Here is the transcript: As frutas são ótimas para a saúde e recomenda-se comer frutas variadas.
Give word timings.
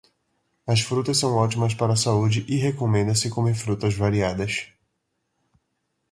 As 0.65 0.79
frutas 0.81 1.19
são 1.19 1.35
ótimas 1.35 1.75
para 1.75 1.93
a 1.93 1.95
saúde 1.95 2.43
e 2.49 2.55
recomenda-se 2.57 3.29
comer 3.29 3.53
frutas 3.53 3.93
variadas. 3.93 4.65